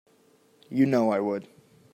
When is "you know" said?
0.71-1.11